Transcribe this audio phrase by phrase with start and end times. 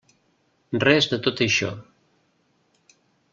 [0.83, 1.69] Res de tot això.